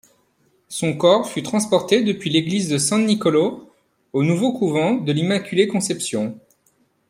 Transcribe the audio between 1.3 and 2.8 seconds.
transporté depuis l'église de